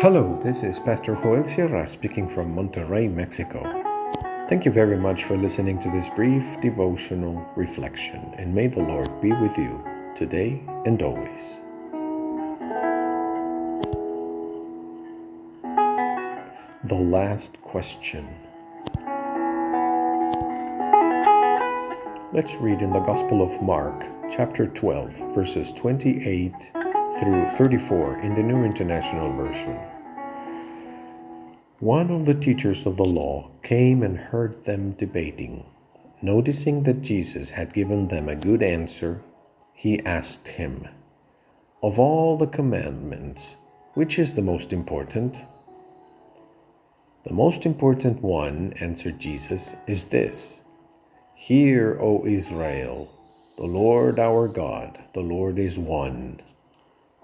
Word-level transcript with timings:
Hello, 0.00 0.38
this 0.40 0.62
is 0.62 0.78
Pastor 0.78 1.16
Joel 1.16 1.44
Sierra 1.44 1.88
speaking 1.88 2.28
from 2.28 2.54
Monterrey, 2.54 3.12
Mexico. 3.12 3.60
Thank 4.48 4.64
you 4.64 4.70
very 4.70 4.96
much 4.96 5.24
for 5.24 5.36
listening 5.36 5.80
to 5.80 5.90
this 5.90 6.08
brief 6.10 6.44
devotional 6.60 7.44
reflection, 7.56 8.32
and 8.36 8.54
may 8.54 8.68
the 8.68 8.80
Lord 8.80 9.20
be 9.20 9.32
with 9.32 9.58
you 9.58 9.84
today 10.14 10.62
and 10.86 11.02
always. 11.02 11.60
The 16.84 16.94
last 16.94 17.60
question. 17.62 18.28
Let's 22.32 22.54
read 22.60 22.82
in 22.82 22.92
the 22.92 23.02
Gospel 23.04 23.42
of 23.42 23.60
Mark, 23.60 24.06
chapter 24.30 24.68
12, 24.68 25.34
verses 25.34 25.72
28 25.72 26.52
through 27.18 27.48
34 27.48 28.20
in 28.20 28.32
the 28.34 28.42
New 28.44 28.64
International 28.64 29.32
Version. 29.32 29.76
One 31.80 32.12
of 32.12 32.26
the 32.26 32.34
teachers 32.34 32.86
of 32.86 32.96
the 32.96 33.04
law 33.04 33.50
came 33.64 34.04
and 34.04 34.16
heard 34.16 34.64
them 34.64 34.92
debating. 34.92 35.64
Noticing 36.22 36.84
that 36.84 37.02
Jesus 37.02 37.50
had 37.50 37.72
given 37.72 38.06
them 38.06 38.28
a 38.28 38.36
good 38.36 38.62
answer, 38.62 39.20
he 39.72 39.98
asked 40.04 40.46
him, 40.46 40.86
Of 41.82 41.98
all 41.98 42.36
the 42.36 42.46
commandments, 42.46 43.56
which 43.94 44.20
is 44.20 44.34
the 44.34 44.42
most 44.42 44.72
important? 44.72 45.44
The 47.24 47.34
most 47.34 47.66
important 47.66 48.22
one, 48.22 48.74
answered 48.80 49.18
Jesus, 49.18 49.74
is 49.88 50.06
this 50.06 50.62
Hear, 51.34 51.98
O 52.00 52.24
Israel, 52.26 53.08
the 53.56 53.66
Lord 53.66 54.20
our 54.20 54.46
God, 54.46 55.02
the 55.14 55.20
Lord 55.20 55.58
is 55.58 55.80
one. 55.80 56.42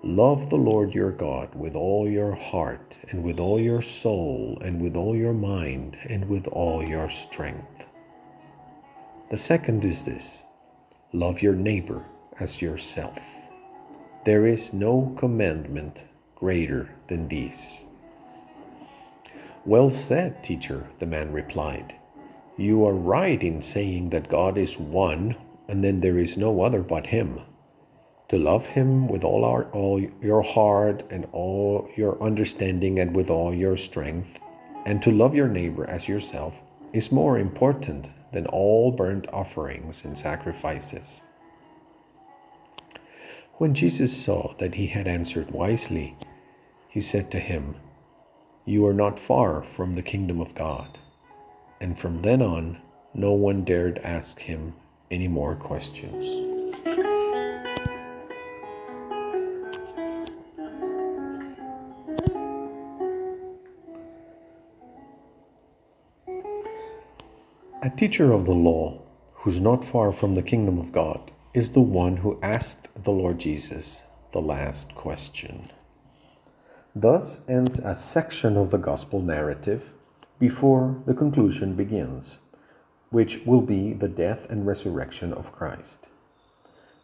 Love 0.07 0.51
the 0.51 0.57
Lord 0.57 0.93
your 0.93 1.13
God 1.13 1.55
with 1.55 1.75
all 1.75 2.07
your 2.07 2.35
heart, 2.35 2.99
and 3.09 3.25
with 3.25 3.41
all 3.41 3.59
your 3.59 3.81
soul, 3.81 4.59
and 4.61 4.79
with 4.79 4.97
all 4.99 5.17
your 5.17 5.33
mind, 5.33 5.97
and 6.11 6.29
with 6.29 6.47
all 6.49 6.85
your 6.85 7.09
strength. 7.09 7.87
The 9.31 9.39
second 9.39 9.83
is 9.83 10.05
this 10.05 10.47
love 11.15 11.41
your 11.41 11.55
neighbor 11.55 12.05
as 12.39 12.61
yourself. 12.61 13.19
There 14.27 14.45
is 14.45 14.75
no 14.75 15.15
commandment 15.17 16.05
greater 16.35 16.91
than 17.07 17.27
these. 17.27 17.87
Well 19.65 19.89
said, 19.89 20.45
teacher, 20.45 20.87
the 20.99 21.07
man 21.07 21.33
replied. 21.33 21.95
You 22.59 22.85
are 22.85 22.93
right 22.93 23.43
in 23.43 23.63
saying 23.63 24.11
that 24.11 24.29
God 24.29 24.59
is 24.59 24.79
one, 24.79 25.35
and 25.67 25.83
then 25.83 26.01
there 26.01 26.19
is 26.19 26.37
no 26.37 26.61
other 26.61 26.83
but 26.83 27.07
Him 27.07 27.41
to 28.29 28.39
love 28.39 28.65
him 28.65 29.07
with 29.07 29.23
all 29.25 29.45
our 29.45 29.65
all 29.73 30.01
your 30.23 30.43
heart 30.43 31.05
and 31.11 31.27
all 31.33 31.89
your 31.97 32.21
understanding 32.23 32.99
and 32.99 33.15
with 33.15 33.31
all 33.31 33.53
your 33.55 33.77
strength. 33.77 34.41
And 34.87 35.03
to 35.03 35.11
love 35.11 35.35
your 35.35 35.49
neighbor 35.49 35.89
as 35.89 36.09
yourself 36.09 36.61
is 36.93 37.13
more 37.13 37.39
important 37.39 38.11
than 38.33 38.47
all 38.47 38.93
burnt 38.93 39.27
offerings 39.33 40.05
and 40.05 40.17
sacrifices. 40.17 41.23
When 43.59 43.75
jesus 43.75 44.17
saw 44.17 44.55
that 44.59 44.75
he 44.75 44.87
had 44.87 45.07
answered 45.07 45.51
wisely 45.51 46.17
he 46.89 47.01
said 47.01 47.31
to 47.31 47.39
him 47.39 47.77
you 48.65 48.87
are 48.87 48.95
not 48.95 49.19
far 49.19 49.63
from 49.63 49.95
the 49.95 50.03
kingdom 50.03 50.41
of 50.41 50.55
god. 50.55 50.99
And 51.81 51.99
from 51.99 52.23
then 52.23 52.41
on 52.41 52.79
no 53.13 53.33
one 53.33 53.65
dared 53.65 53.99
ask 53.99 54.41
him 54.41 54.75
any 55.11 55.29
more 55.29 55.55
questions 55.55 56.54
A 67.85 67.91
teacher 67.91 68.33
of 68.33 68.47
the 68.47 68.55
law, 68.55 69.03
who's 69.35 69.61
not 69.61 69.85
far 69.85 70.11
from 70.11 70.35
the 70.35 70.43
kingdom 70.43 70.79
of 70.79 70.91
God, 70.91 71.33
is 71.53 71.73
the 71.73 71.83
one 71.83 72.17
who 72.17 72.39
asked 72.41 72.89
the 73.05 73.11
Lord 73.13 73.39
Jesus 73.39 74.05
the 74.33 74.41
last 74.41 74.95
question. 74.95 75.71
Thus 76.97 77.47
ends 77.47 77.79
a 77.81 77.95
section 77.95 78.57
of 78.57 78.71
the 78.71 78.79
gospel 78.79 79.21
narrative 79.21 79.93
before 80.39 81.03
the 81.05 81.13
conclusion 81.13 81.75
begins, 81.77 82.39
which 83.11 83.45
will 83.45 83.61
be 83.61 83.93
the 83.93 84.09
death 84.09 84.51
and 84.51 84.67
resurrection 84.67 85.35
of 85.35 85.53
Christ. 85.53 86.09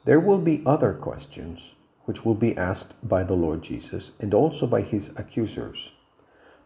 There 0.07 0.19
will 0.19 0.41
be 0.41 0.63
other 0.65 0.95
questions 0.95 1.75
which 2.07 2.25
will 2.25 2.35
be 2.35 2.57
asked 2.57 3.07
by 3.07 3.23
the 3.23 3.37
Lord 3.37 3.61
Jesus 3.61 4.13
and 4.19 4.33
also 4.33 4.67
by 4.67 4.81
his 4.81 5.11
accusers. 5.19 5.93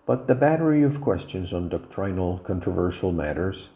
But 0.07 0.29
the 0.29 0.37
battery 0.37 0.85
of 0.85 1.01
questions 1.01 1.53
on 1.53 1.69
doctrinal 1.69 2.39
controversial 2.39 3.11
matters 3.11 3.71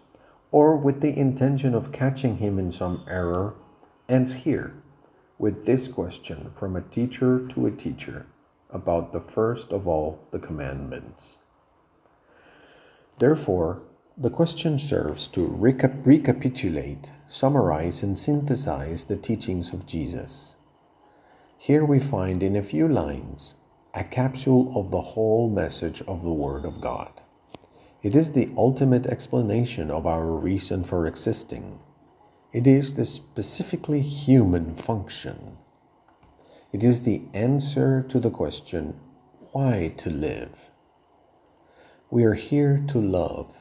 or 0.50 0.76
with 0.76 1.00
the 1.00 1.18
intention 1.18 1.74
of 1.74 1.92
catching 1.92 2.36
him 2.38 2.58
in 2.58 2.72
some 2.72 3.04
error, 3.08 3.54
ends 4.08 4.32
here 4.32 4.82
with 5.38 5.66
this 5.66 5.88
question 5.88 6.50
from 6.54 6.74
a 6.74 6.80
teacher 6.80 7.46
to 7.46 7.66
a 7.66 7.70
teacher 7.70 8.26
about 8.70 9.12
the 9.12 9.20
first 9.20 9.72
of 9.72 9.86
all 9.86 10.20
the 10.30 10.38
commandments. 10.38 11.38
Therefore, 13.18 13.82
the 14.16 14.30
question 14.30 14.78
serves 14.78 15.28
to 15.28 15.46
recap- 15.48 16.04
recapitulate, 16.04 17.12
summarize, 17.28 18.02
and 18.02 18.18
synthesize 18.18 19.04
the 19.04 19.16
teachings 19.16 19.72
of 19.72 19.86
Jesus. 19.86 20.56
Here 21.56 21.84
we 21.84 22.00
find 22.00 22.42
in 22.42 22.56
a 22.56 22.62
few 22.62 22.88
lines 22.88 23.56
a 23.94 24.04
capsule 24.04 24.72
of 24.78 24.90
the 24.90 25.00
whole 25.00 25.48
message 25.48 26.02
of 26.02 26.22
the 26.22 26.32
Word 26.32 26.64
of 26.64 26.80
God. 26.80 27.20
It 28.00 28.14
is 28.14 28.30
the 28.30 28.52
ultimate 28.56 29.06
explanation 29.06 29.90
of 29.90 30.06
our 30.06 30.30
reason 30.30 30.84
for 30.84 31.06
existing. 31.06 31.80
It 32.52 32.68
is 32.68 32.94
the 32.94 33.04
specifically 33.04 34.00
human 34.00 34.76
function. 34.76 35.58
It 36.72 36.84
is 36.84 37.02
the 37.02 37.22
answer 37.34 38.02
to 38.02 38.20
the 38.20 38.30
question, 38.30 39.00
why 39.50 39.94
to 39.96 40.10
live? 40.10 40.70
We 42.08 42.22
are 42.24 42.34
here 42.34 42.84
to 42.86 43.00
love. 43.00 43.56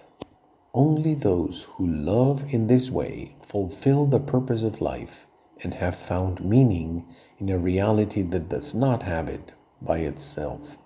Only 0.71 1.15
those 1.15 1.63
who 1.63 1.87
love 1.87 2.45
in 2.53 2.67
this 2.67 2.91
way 2.91 3.35
fulfill 3.41 4.05
the 4.05 4.19
purpose 4.19 4.61
of 4.61 4.81
life 4.81 5.25
and 5.63 5.73
have 5.73 5.95
found 5.95 6.45
meaning 6.45 7.07
in 7.39 7.49
a 7.49 7.57
reality 7.57 8.21
that 8.21 8.49
does 8.49 8.75
not 8.75 9.01
have 9.01 9.29
it 9.29 9.53
by 9.81 9.97
itself. 9.99 10.77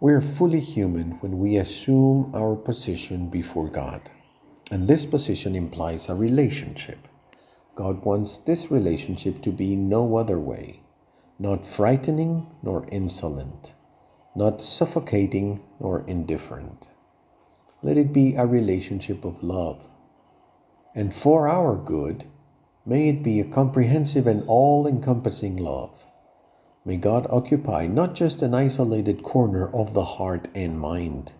We 0.00 0.12
are 0.12 0.20
fully 0.20 0.60
human 0.60 1.18
when 1.22 1.40
we 1.40 1.56
assume 1.56 2.30
our 2.32 2.54
position 2.54 3.28
before 3.30 3.68
God. 3.68 4.12
And 4.70 4.86
this 4.86 5.04
position 5.04 5.56
implies 5.56 6.08
a 6.08 6.14
relationship. 6.14 7.08
God 7.74 8.04
wants 8.04 8.38
this 8.38 8.70
relationship 8.70 9.42
to 9.42 9.50
be 9.50 9.74
no 9.74 10.16
other 10.16 10.38
way, 10.38 10.84
not 11.40 11.64
frightening 11.64 12.46
nor 12.62 12.86
insolent, 12.92 13.74
not 14.36 14.60
suffocating 14.60 15.64
nor 15.80 16.06
indifferent. 16.06 16.90
Let 17.82 17.98
it 17.98 18.12
be 18.12 18.36
a 18.36 18.46
relationship 18.46 19.24
of 19.24 19.42
love. 19.42 19.84
And 20.94 21.12
for 21.12 21.48
our 21.48 21.74
good, 21.74 22.24
may 22.86 23.08
it 23.08 23.24
be 23.24 23.40
a 23.40 23.44
comprehensive 23.44 24.28
and 24.28 24.44
all 24.46 24.86
encompassing 24.86 25.56
love 25.56 26.06
May 26.88 26.96
God 26.96 27.26
occupy 27.28 27.86
not 27.86 28.14
just 28.14 28.40
an 28.40 28.54
isolated 28.54 29.22
corner 29.22 29.68
of 29.74 29.92
the 29.92 30.16
heart 30.16 30.48
and 30.54 30.80
mind. 30.80 31.34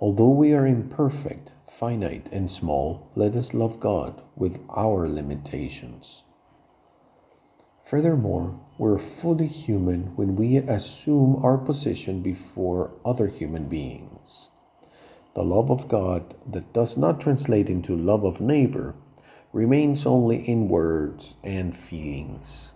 Although 0.00 0.32
we 0.32 0.52
are 0.52 0.66
imperfect, 0.66 1.54
finite, 1.62 2.30
and 2.30 2.50
small, 2.50 3.08
let 3.14 3.36
us 3.36 3.54
love 3.54 3.80
God 3.80 4.20
with 4.36 4.60
our 4.68 5.08
limitations. 5.08 6.24
Furthermore, 7.84 8.60
we're 8.76 8.98
fully 8.98 9.46
human 9.46 10.14
when 10.14 10.36
we 10.36 10.58
assume 10.58 11.42
our 11.42 11.56
position 11.56 12.20
before 12.20 12.90
other 13.02 13.28
human 13.28 13.68
beings. 13.68 14.50
The 15.32 15.42
love 15.42 15.70
of 15.70 15.88
God 15.88 16.34
that 16.46 16.74
does 16.74 16.98
not 16.98 17.18
translate 17.18 17.70
into 17.70 17.96
love 17.96 18.24
of 18.24 18.42
neighbor 18.42 18.94
remains 19.54 20.04
only 20.04 20.46
in 20.46 20.68
words 20.68 21.38
and 21.42 21.74
feelings 21.74 22.74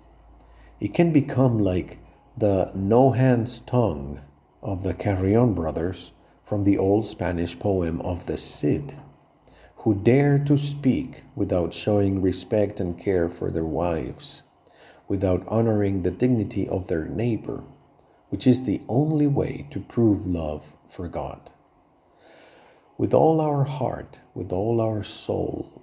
it 0.80 0.94
can 0.94 1.12
become 1.12 1.58
like 1.58 1.98
the 2.38 2.72
no 2.74 3.10
hand's 3.10 3.60
tongue 3.60 4.18
of 4.62 4.82
the 4.82 4.94
Carrion 4.94 5.52
brothers 5.52 6.14
from 6.42 6.64
the 6.64 6.78
old 6.78 7.06
Spanish 7.06 7.58
poem 7.58 8.00
of 8.00 8.24
the 8.24 8.38
Cid, 8.38 8.94
who 9.76 9.94
dare 9.94 10.38
to 10.38 10.56
speak 10.56 11.22
without 11.36 11.74
showing 11.74 12.22
respect 12.22 12.80
and 12.80 12.96
care 12.98 13.28
for 13.28 13.50
their 13.50 13.64
wives, 13.64 14.42
without 15.06 15.46
honoring 15.48 16.00
the 16.00 16.10
dignity 16.10 16.66
of 16.66 16.86
their 16.86 17.04
neighbor, 17.04 17.62
which 18.30 18.46
is 18.46 18.62
the 18.62 18.80
only 18.88 19.26
way 19.26 19.66
to 19.68 19.80
prove 19.80 20.26
love 20.26 20.76
for 20.88 21.08
God. 21.08 21.50
With 22.96 23.12
all 23.12 23.40
our 23.42 23.64
heart, 23.64 24.18
with 24.34 24.50
all 24.50 24.80
our 24.80 25.02
soul, 25.02 25.82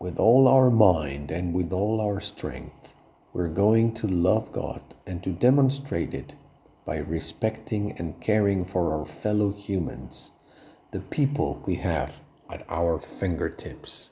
with 0.00 0.18
all 0.18 0.48
our 0.48 0.70
mind, 0.70 1.30
and 1.30 1.54
with 1.54 1.72
all 1.72 2.00
our 2.00 2.18
strength, 2.18 2.92
we're 3.36 3.48
going 3.48 3.92
to 3.92 4.06
love 4.06 4.50
God 4.50 4.80
and 5.06 5.22
to 5.22 5.28
demonstrate 5.30 6.14
it 6.14 6.34
by 6.86 6.96
respecting 6.96 7.92
and 7.98 8.18
caring 8.18 8.64
for 8.64 8.94
our 8.94 9.04
fellow 9.04 9.52
humans, 9.52 10.32
the 10.90 11.00
people 11.00 11.62
we 11.66 11.74
have 11.74 12.22
at 12.48 12.64
our 12.70 12.98
fingertips. 12.98 14.08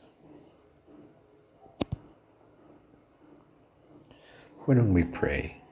When 4.67 4.93
we 4.93 5.05
pray, 5.05 5.63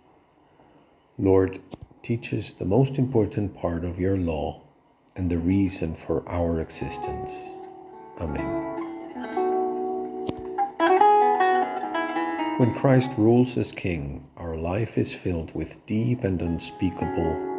Lord, 1.19 1.60
teach 2.02 2.32
us 2.32 2.52
the 2.52 2.64
most 2.64 2.96
important 2.96 3.55
part 3.55 3.84
of 3.84 4.00
your 4.00 4.16
law 4.16 4.62
and 5.14 5.31
the 5.31 5.37
reason 5.37 5.94
for 5.94 6.26
our 6.26 6.58
existence. 6.60 7.58
Amen. 8.19 8.71
When 12.58 12.75
Christ 12.75 13.12
rules 13.16 13.56
as 13.56 13.72
King, 13.72 14.25
our 14.37 14.56
life 14.56 14.99
is 14.99 15.14
filled 15.14 15.54
with 15.54 15.84
deep 15.87 16.22
and 16.22 16.40
unspeakable 16.43 17.51